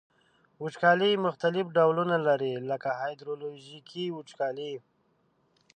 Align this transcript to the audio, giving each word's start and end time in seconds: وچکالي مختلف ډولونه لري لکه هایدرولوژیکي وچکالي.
وچکالي 0.63 1.11
مختلف 1.25 1.65
ډولونه 1.77 2.15
لري 2.27 2.53
لکه 2.69 2.89
هایدرولوژیکي 2.99 4.05
وچکالي. 4.11 4.73